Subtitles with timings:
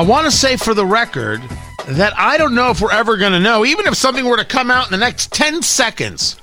[0.00, 1.42] I want to say for the record
[1.86, 4.46] that I don't know if we're ever going to know, even if something were to
[4.46, 6.40] come out in the next 10 seconds.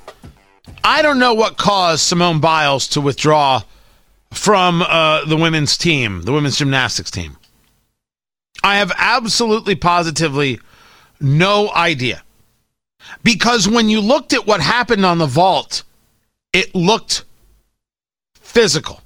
[0.84, 3.62] I don't know what caused Simone Biles to withdraw
[4.30, 7.36] from uh, the women's team, the women's gymnastics team.
[8.62, 10.60] I have absolutely positively
[11.20, 12.22] no idea.
[13.24, 15.82] Because when you looked at what happened on the vault,
[16.52, 17.24] it looked
[18.34, 19.02] physical.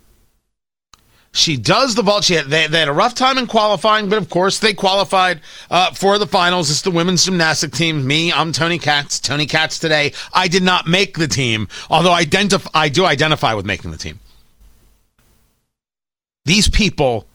[1.35, 2.25] She does the vault.
[2.25, 5.41] She had, they, they had a rough time in qualifying, but of course they qualified
[5.71, 6.71] uh, for the finals.
[6.71, 8.07] It's the women's gymnastic team.
[8.07, 9.19] Me, I'm Tony Katz.
[9.19, 10.13] Tony Katz today.
[10.35, 14.21] I did not make the team, although identif- I do identify with making the team.
[16.45, 17.27] These people,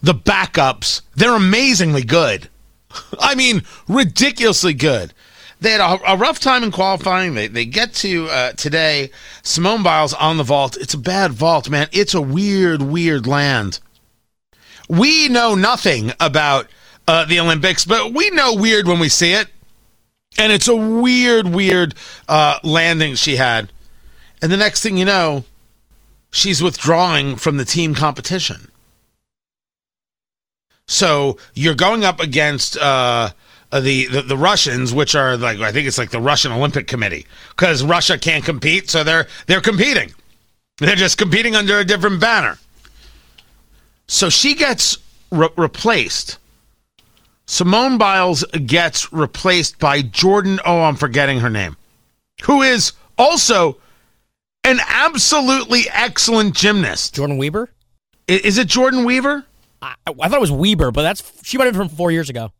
[0.00, 2.48] the backups, they're amazingly good.
[3.20, 5.12] I mean, ridiculously good.
[5.60, 7.34] They had a, a rough time in qualifying.
[7.34, 9.10] They, they get to uh, today.
[9.42, 10.76] Simone Biles on the vault.
[10.76, 11.88] It's a bad vault, man.
[11.92, 13.80] It's a weird, weird land.
[14.88, 16.68] We know nothing about
[17.06, 19.48] uh, the Olympics, but we know weird when we see it.
[20.38, 21.94] And it's a weird, weird
[22.28, 23.72] uh, landing she had.
[24.40, 25.44] And the next thing you know,
[26.30, 28.70] she's withdrawing from the team competition.
[30.86, 32.76] So you're going up against
[33.72, 36.86] uh, the, the, the Russians, which are like I think it's like the Russian Olympic
[36.86, 40.12] Committee, because Russia can't compete, so they're they're competing.
[40.78, 42.58] They're just competing under a different banner.
[44.06, 44.98] So she gets
[45.30, 46.38] re- replaced.
[47.46, 50.60] Simone Biles gets replaced by Jordan.
[50.64, 51.76] Oh, I'm forgetting her name,
[52.44, 53.78] who is also
[54.64, 57.14] an absolutely excellent gymnast.
[57.14, 57.70] Jordan Weaver.
[58.28, 59.44] I- Is it Jordan Weaver?
[59.80, 62.28] I, I thought it was Weaver, but that's she might have been from four years
[62.30, 62.50] ago.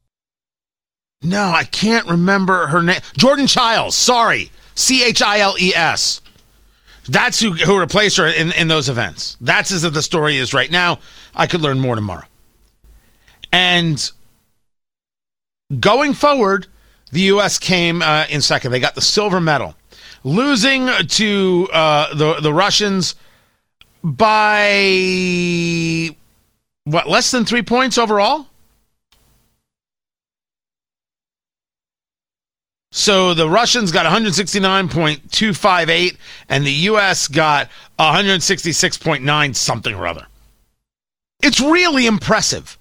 [1.22, 3.00] No, I can't remember her name.
[3.16, 3.96] Jordan Childs.
[3.96, 6.20] Sorry, C H I L E S.
[7.08, 9.36] That's who who replaced her in in those events.
[9.40, 11.00] That's as the story is right now.
[11.34, 12.24] I could learn more tomorrow.
[13.50, 14.10] And
[15.80, 16.66] going forward,
[17.10, 17.58] the U.S.
[17.58, 18.70] came uh, in second.
[18.72, 19.74] They got the silver medal,
[20.22, 23.16] losing to uh, the the Russians
[24.04, 24.74] by
[26.84, 28.46] what less than three points overall.
[32.90, 36.16] So the Russians got 169.258
[36.48, 37.68] and the US got
[37.98, 40.26] 166.9 something or other.
[41.42, 42.78] It's really impressive.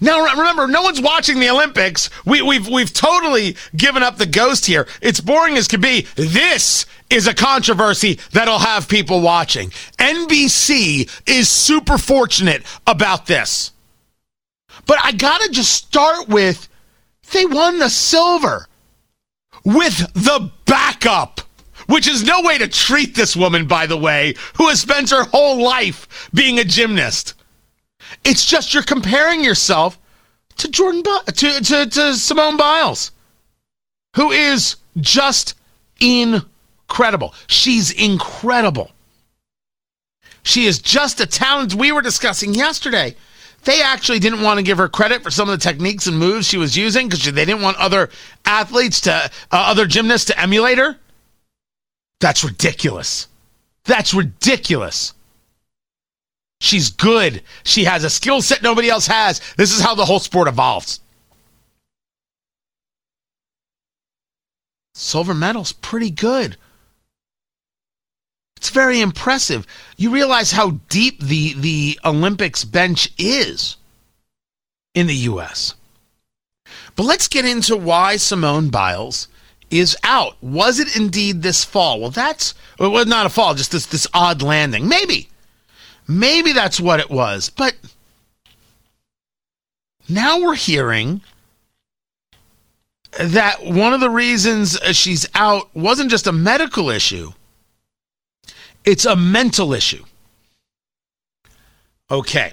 [0.00, 2.10] Now remember, no one's watching the Olympics.
[2.24, 4.86] We, we've we've totally given up the ghost here.
[5.00, 6.06] It's boring as could be.
[6.16, 9.70] This is a controversy that'll have people watching.
[9.98, 13.72] NBC is super fortunate about this.
[14.86, 16.68] But I gotta just start with
[17.34, 18.66] they won the silver
[19.64, 21.40] with the backup,
[21.86, 25.24] which is no way to treat this woman, by the way, who has spent her
[25.24, 27.34] whole life being a gymnast.
[28.24, 29.98] It's just you're comparing yourself
[30.56, 33.10] to Jordan Bi- to, to to Simone Biles,
[34.16, 35.54] who is just
[36.00, 37.34] incredible.
[37.48, 38.90] She's incredible.
[40.42, 43.16] She is just a talent we were discussing yesterday.
[43.64, 46.46] They actually didn't want to give her credit for some of the techniques and moves
[46.46, 48.10] she was using because they didn't want other
[48.44, 50.96] athletes to, uh, other gymnasts to emulate her.
[52.20, 53.28] That's ridiculous.
[53.84, 55.14] That's ridiculous.
[56.60, 57.42] She's good.
[57.64, 59.40] She has a skill set nobody else has.
[59.56, 61.00] This is how the whole sport evolves.
[64.94, 66.56] Silver medal's pretty good.
[68.74, 69.68] Very impressive.
[69.96, 73.76] You realize how deep the the Olympics bench is
[74.94, 75.76] in the US.
[76.96, 79.28] But let's get into why Simone Biles
[79.70, 80.36] is out.
[80.42, 82.00] Was it indeed this fall?
[82.00, 84.88] Well, that's well, not a fall, just this this odd landing.
[84.88, 85.28] Maybe.
[86.08, 87.50] Maybe that's what it was.
[87.50, 87.76] But
[90.08, 91.20] now we're hearing
[93.18, 97.32] that one of the reasons she's out wasn't just a medical issue,
[98.84, 100.04] it's a mental issue.
[102.10, 102.52] Okay.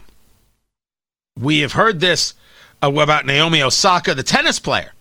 [1.39, 2.33] We have heard this
[2.81, 4.91] uh, about Naomi Osaka, the tennis player.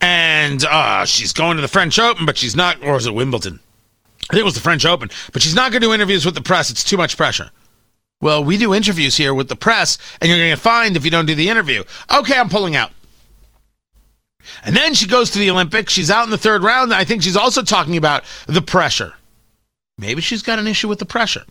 [0.00, 3.60] And uh, she's going to the French Open, but she's not, or is it Wimbledon?
[4.30, 6.34] I think it was the French Open, but she's not going to do interviews with
[6.34, 6.70] the press.
[6.70, 7.50] It's too much pressure.
[8.20, 11.04] Well, we do interviews here with the press, and you're going to get fined if
[11.04, 11.82] you don't do the interview.
[12.12, 12.92] Okay, I'm pulling out.
[14.64, 15.92] And then she goes to the Olympics.
[15.92, 16.92] She's out in the third round.
[16.92, 19.14] I think she's also talking about the pressure.
[20.02, 21.44] Maybe she's got an issue with the pressure.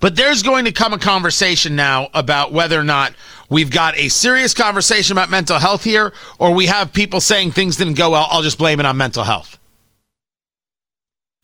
[0.00, 3.12] But there's going to come a conversation now about whether or not
[3.50, 7.76] we've got a serious conversation about mental health here, or we have people saying things
[7.76, 8.26] didn't go well.
[8.30, 9.58] I'll just blame it on mental health.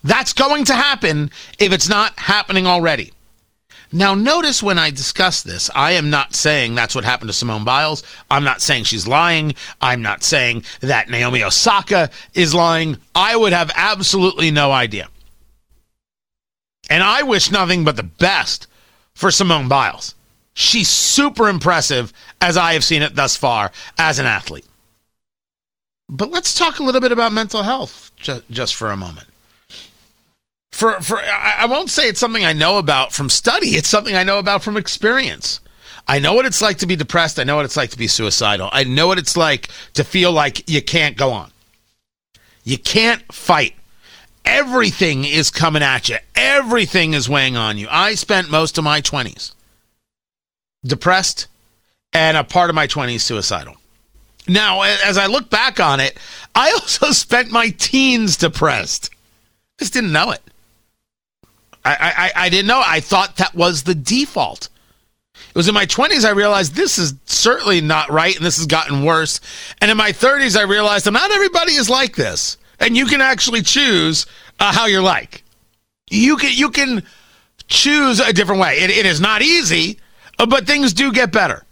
[0.03, 3.13] That's going to happen if it's not happening already.
[3.93, 7.65] Now, notice when I discuss this, I am not saying that's what happened to Simone
[7.65, 8.03] Biles.
[8.31, 9.55] I'm not saying she's lying.
[9.83, 12.97] I'm not saying that Naomi Osaka is lying.
[13.15, 15.09] I would have absolutely no idea.
[16.89, 18.67] And I wish nothing but the best
[19.15, 20.15] for Simone Biles.
[20.55, 24.67] She's super impressive as I have seen it thus far as an athlete.
[26.09, 29.27] But let's talk a little bit about mental health ju- just for a moment.
[30.73, 33.71] For for I I won't say it's something I know about from study.
[33.71, 35.61] It's something I know about from experience.
[36.09, 37.39] I know what it's like to be depressed.
[37.39, 38.69] I know what it's like to be suicidal.
[38.73, 41.51] I know what it's like to feel like you can't go on.
[42.63, 43.75] You can't fight.
[44.47, 46.17] Everything is coming at you.
[46.37, 47.89] Everything is weighing on you.
[47.91, 49.53] I spent most of my 20s
[50.85, 51.49] depressed
[52.13, 53.77] and a part of my 20s suicidal.
[54.49, 56.17] Now, as I look back on it,
[56.55, 59.11] I also spent my teens depressed.
[59.79, 60.43] Just didn't know it.
[61.85, 62.83] I, I, I didn't know.
[62.85, 64.69] I thought that was the default.
[65.35, 68.67] It was in my 20s I realized this is certainly not right and this has
[68.67, 69.41] gotten worse.
[69.81, 72.57] And in my 30s I realized not everybody is like this.
[72.81, 74.27] And you can actually choose
[74.61, 75.43] uh, how you're like.
[76.09, 77.03] You can you can
[77.69, 78.79] choose a different way.
[78.79, 79.99] It, it is not easy,
[80.39, 81.65] uh, but things do get better.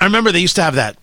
[0.00, 0.96] I remember they used to have that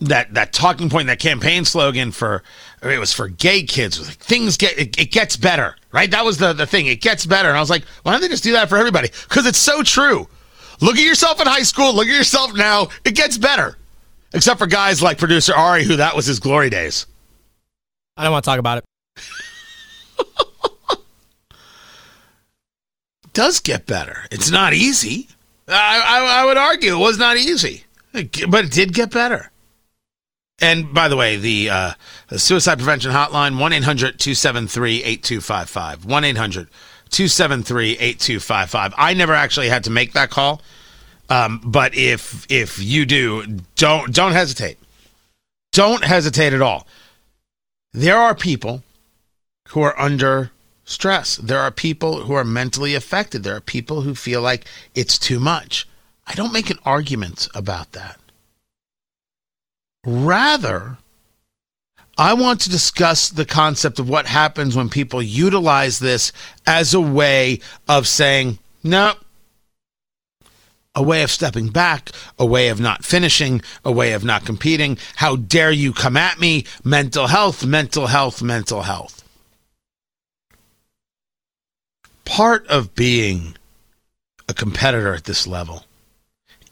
[0.00, 2.42] that that talking point, that campaign slogan for
[2.82, 3.98] it was for gay kids.
[3.98, 6.10] Was like things get it, it gets better, right?
[6.10, 6.86] That was the the thing.
[6.86, 9.08] It gets better, and I was like, why don't they just do that for everybody?
[9.28, 10.28] Because it's so true.
[10.80, 11.94] Look at yourself in high school.
[11.94, 12.88] Look at yourself now.
[13.04, 13.76] It gets better,
[14.32, 17.06] except for guys like producer Ari, who that was his glory days.
[18.16, 18.84] I don't want to talk about it.
[23.32, 24.24] does get better.
[24.30, 25.28] It's not easy.
[25.68, 29.50] I, I, I would argue it was not easy, but it did get better.
[30.60, 31.92] And by the way, the, uh,
[32.28, 36.04] the suicide prevention hotline, 1 800 273 8255.
[36.04, 36.68] 1 800
[37.10, 38.94] 273 8255.
[38.96, 40.62] I never actually had to make that call.
[41.28, 44.78] Um, but if if you do, don't don't hesitate.
[45.72, 46.86] Don't hesitate at all.
[47.94, 48.82] There are people
[49.68, 50.50] who are under
[50.84, 51.36] stress.
[51.36, 53.44] There are people who are mentally affected.
[53.44, 55.88] There are people who feel like it's too much.
[56.26, 58.18] I don't make an argument about that.
[60.04, 60.98] Rather,
[62.18, 66.32] I want to discuss the concept of what happens when people utilize this
[66.66, 69.14] as a way of saying, no,
[70.94, 74.96] a way of stepping back, a way of not finishing, a way of not competing.
[75.16, 76.64] How dare you come at me?
[76.84, 79.22] Mental health, mental health, mental health.
[82.24, 83.56] Part of being
[84.48, 85.84] a competitor at this level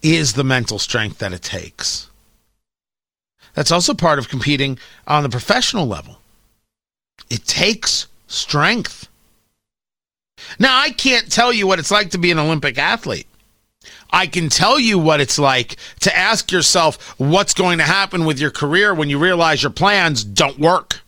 [0.03, 2.09] is the mental strength that it takes.
[3.55, 6.19] That's also part of competing on the professional level.
[7.29, 9.09] It takes strength.
[10.59, 13.27] Now, I can't tell you what it's like to be an Olympic athlete.
[14.13, 18.39] I can tell you what it's like to ask yourself what's going to happen with
[18.39, 21.01] your career when you realize your plans don't work.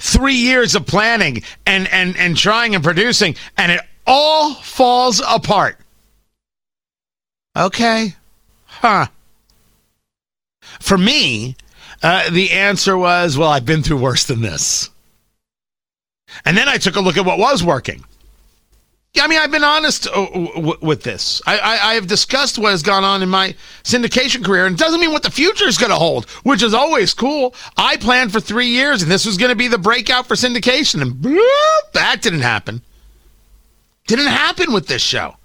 [0.00, 5.78] Three years of planning and, and, and trying and producing, and it all falls apart.
[7.56, 8.16] Okay.
[8.64, 9.06] Huh.
[10.80, 11.56] For me,
[12.02, 14.90] uh, the answer was, well, I've been through worse than this.
[16.44, 18.04] And then I took a look at what was working.
[19.14, 20.26] Yeah, I mean, I've been honest uh,
[20.80, 21.42] with this.
[21.46, 23.54] I, I, I have discussed what has gone on in my
[23.84, 26.72] syndication career, and it doesn't mean what the future is going to hold, which is
[26.72, 27.54] always cool.
[27.76, 31.02] I planned for three years, and this was going to be the breakout for syndication,
[31.02, 32.80] and bloop, that didn't happen.
[34.06, 35.36] Didn't happen with this show.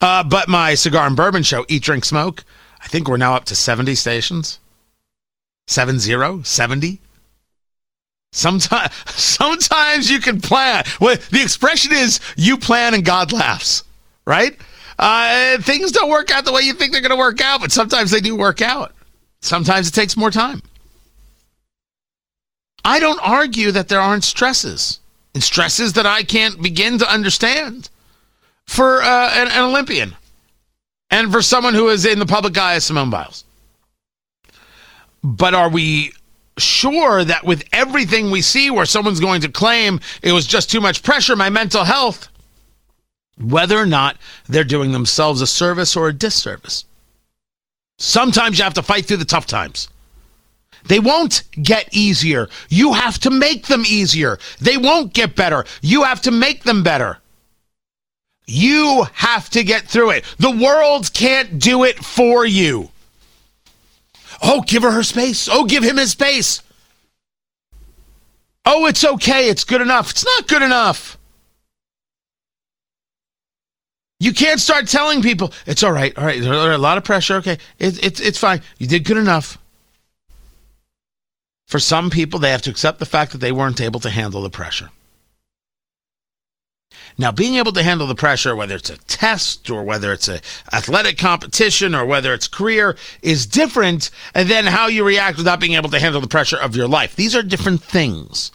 [0.00, 2.44] Uh, but my cigar and bourbon show, Eat, Drink, Smoke,
[2.82, 4.58] I think we're now up to 70 stations.
[5.68, 6.42] 70?
[6.42, 7.00] 70?
[8.34, 10.84] Sometimes, sometimes you can plan.
[11.00, 13.84] Well, the expression is "you plan and God laughs,"
[14.26, 14.58] right?
[14.98, 17.72] Uh, things don't work out the way you think they're going to work out, but
[17.72, 18.92] sometimes they do work out.
[19.40, 20.62] Sometimes it takes more time.
[22.84, 25.00] I don't argue that there aren't stresses
[25.32, 27.88] and stresses that I can't begin to understand
[28.66, 30.14] for uh, an, an Olympian
[31.10, 33.44] and for someone who is in the public eye as Simone Biles.
[35.22, 36.12] But are we
[36.58, 40.80] sure that with everything we see where someone's going to claim it was just too
[40.80, 42.28] much pressure, my mental health,
[43.38, 44.16] whether or not
[44.48, 46.84] they're doing themselves a service or a disservice.
[47.98, 49.88] Sometimes you have to fight through the tough times.
[50.86, 52.48] They won't get easier.
[52.68, 54.38] You have to make them easier.
[54.60, 55.64] They won't get better.
[55.80, 57.18] You have to make them better.
[58.46, 60.24] You have to get through it.
[60.38, 62.90] The world can't do it for you.
[64.46, 65.48] Oh, give her her space.
[65.50, 66.62] Oh, give him his space.
[68.66, 69.48] Oh, it's okay.
[69.48, 70.10] It's good enough.
[70.10, 71.18] It's not good enough.
[74.20, 76.16] You can't start telling people it's all right.
[76.16, 77.36] All right, there's a lot of pressure.
[77.36, 78.60] Okay, it, it's it's fine.
[78.78, 79.58] You did good enough.
[81.66, 84.42] For some people, they have to accept the fact that they weren't able to handle
[84.42, 84.90] the pressure.
[87.16, 90.40] Now, being able to handle the pressure, whether it's a test or whether it's an
[90.72, 95.90] athletic competition or whether it's career, is different than how you react without being able
[95.90, 97.14] to handle the pressure of your life.
[97.14, 98.50] These are different things.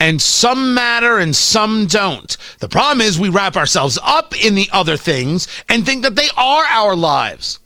[0.00, 2.36] And some matter and some don't.
[2.58, 6.28] The problem is we wrap ourselves up in the other things and think that they
[6.36, 7.60] are our lives.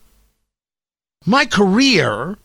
[1.25, 2.37] My career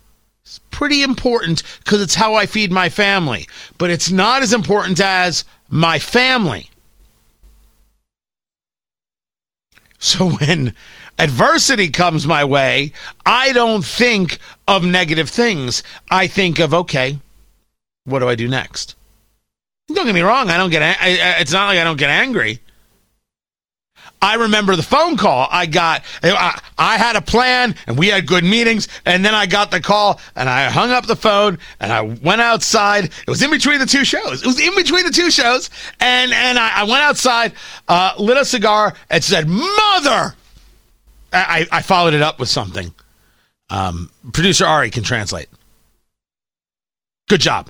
[0.46, 3.48] is pretty important because it's how I feed my family,
[3.80, 6.70] but it's not as important as my family.
[10.00, 10.74] So when
[11.18, 12.94] adversity comes my way,
[13.26, 15.84] I don't think of negative things.
[16.10, 17.20] I think of, okay,
[18.06, 18.96] what do I do next?
[19.90, 20.50] Don't get me wrong.
[20.50, 22.62] I don't get, I, it's not like I don't get angry.
[24.22, 26.04] I remember the phone call I got.
[26.24, 28.90] I, I, had a plan and we had good meetings.
[29.06, 32.42] And then I got the call and I hung up the phone and I went
[32.42, 33.06] outside.
[33.06, 34.44] It was in between the two shows.
[34.44, 35.70] It was in between the two shows.
[36.02, 37.54] And, and I, I went outside,
[37.88, 40.36] uh, lit a cigar and said, Mother!
[41.32, 42.94] I, I followed it up with something.
[43.70, 45.48] Um, producer Ari can translate.
[47.30, 47.70] Good job.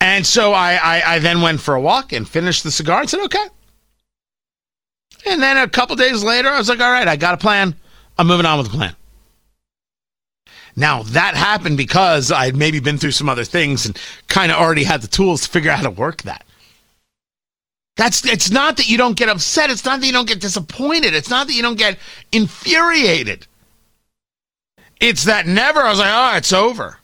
[0.00, 3.10] And so I, I, I then went for a walk and finished the cigar and
[3.10, 3.44] said, okay.
[5.26, 7.74] And then a couple days later, I was like, all right, I got a plan.
[8.18, 8.96] I'm moving on with the plan.
[10.76, 13.98] Now, that happened because I'd maybe been through some other things and
[14.28, 16.44] kind of already had the tools to figure out how to work that.
[17.96, 21.12] That's it's not that you don't get upset, it's not that you don't get disappointed,
[21.12, 21.98] it's not that you don't get
[22.32, 23.46] infuriated.
[25.00, 26.98] It's that never I was like, "Oh, it's over."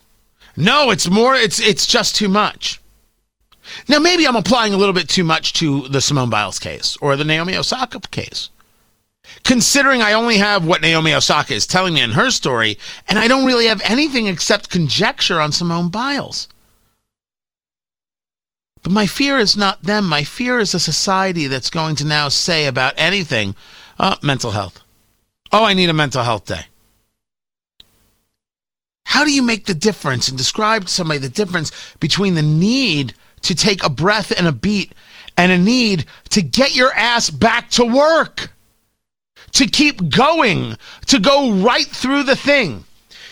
[0.57, 2.81] No, it's more it's it's just too much.
[3.89, 7.17] Now, maybe I'm applying a little bit too much to the Simone Biles case or
[7.17, 8.51] the Naomi Osaka case.
[9.45, 13.29] Considering I only have what Naomi Osaka is telling me in her story, and I
[13.29, 16.49] don't really have anything except conjecture on Simone Biles.
[18.83, 20.09] But my fear is not them.
[20.09, 23.57] My fear is a society that's going to now say about anything,
[23.99, 24.81] oh, mental health.
[25.51, 26.67] Oh, I need a mental health day.
[29.07, 33.15] How do you make the difference and describe to somebody the difference between the need
[33.47, 34.93] to take a breath and a beat
[35.37, 38.51] and a need to get your ass back to work,
[39.53, 40.77] to keep going,
[41.07, 42.85] to go right through the thing.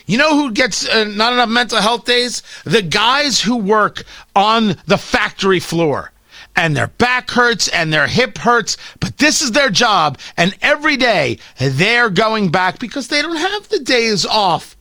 [0.06, 2.42] You know who gets uh, not enough mental health days?
[2.64, 4.04] The guys who work
[4.36, 6.12] on the factory floor
[6.54, 10.18] and their back hurts and their hip hurts, but this is their job.
[10.36, 14.76] And every day they're going back because they don't have the days off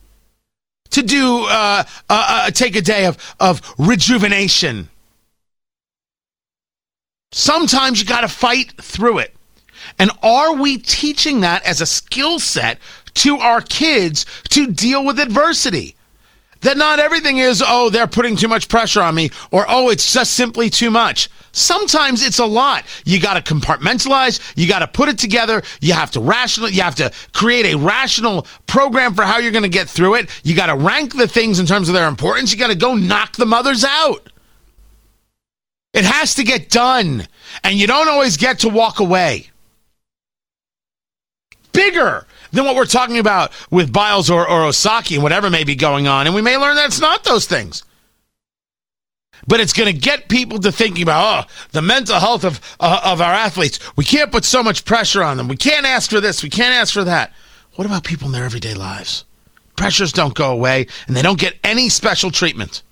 [0.90, 4.88] to do, uh, uh, uh take a day of, of rejuvenation.
[7.34, 9.34] Sometimes you got to fight through it.
[9.98, 12.78] And are we teaching that as a skill set
[13.14, 15.96] to our kids to deal with adversity?
[16.60, 20.12] That not everything is, oh, they're putting too much pressure on me, or oh, it's
[20.12, 21.28] just simply too much.
[21.50, 22.84] Sometimes it's a lot.
[23.04, 24.40] You got to compartmentalize.
[24.54, 25.62] You got to put it together.
[25.80, 26.70] You have to rational.
[26.70, 30.30] You have to create a rational program for how you're going to get through it.
[30.44, 32.52] You got to rank the things in terms of their importance.
[32.52, 34.30] You got to go knock the mothers out.
[35.94, 37.26] It has to get done.
[37.62, 39.50] And you don't always get to walk away.
[41.72, 45.76] Bigger than what we're talking about with Biles or, or Osaki and whatever may be
[45.76, 46.26] going on.
[46.26, 47.84] And we may learn that it's not those things.
[49.46, 53.00] But it's going to get people to thinking about, oh, the mental health of, uh,
[53.04, 53.78] of our athletes.
[53.94, 55.48] We can't put so much pressure on them.
[55.48, 56.42] We can't ask for this.
[56.42, 57.32] We can't ask for that.
[57.74, 59.24] What about people in their everyday lives?
[59.76, 62.82] Pressures don't go away and they don't get any special treatment.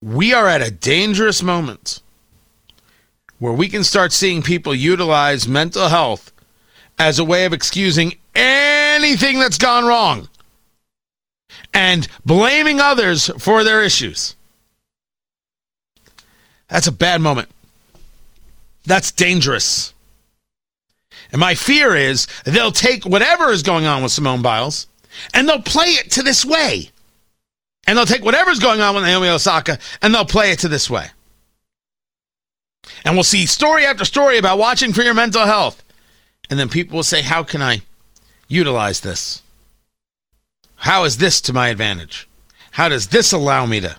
[0.00, 2.00] We are at a dangerous moment
[3.38, 6.32] where we can start seeing people utilize mental health
[6.98, 10.28] as a way of excusing anything that's gone wrong
[11.72, 14.34] and blaming others for their issues.
[16.68, 17.48] That's a bad moment.
[18.84, 19.94] That's dangerous.
[21.30, 24.86] And my fear is they'll take whatever is going on with Simone Biles
[25.34, 26.90] and they'll play it to this way.
[27.88, 30.90] And they'll take whatever's going on with Naomi Osaka and they'll play it to this
[30.90, 31.06] way.
[33.02, 35.82] And we'll see story after story about watching for your mental health.
[36.50, 37.80] And then people will say, How can I
[38.46, 39.40] utilize this?
[40.76, 42.28] How is this to my advantage?
[42.72, 43.96] How does this allow me to,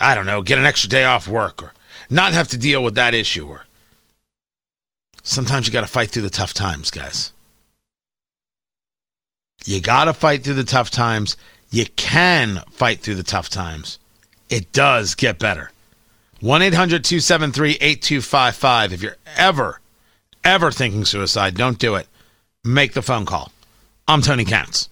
[0.00, 1.72] I don't know, get an extra day off work or
[2.08, 3.48] not have to deal with that issue?
[3.48, 3.66] Or
[5.24, 7.32] sometimes you got to fight through the tough times, guys.
[9.64, 11.36] You got to fight through the tough times
[11.70, 13.98] you can fight through the tough times.
[14.48, 15.70] It does get better.
[16.40, 18.92] 1 800 273 8255.
[18.92, 19.80] If you're ever,
[20.44, 22.06] ever thinking suicide, don't do it.
[22.64, 23.52] Make the phone call.
[24.06, 24.88] I'm Tony Katz.